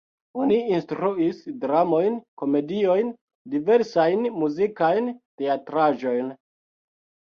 [0.43, 3.11] Oni instruis dramojn, komediojn,
[3.55, 6.35] diversajn muzikajn teatraĵojn.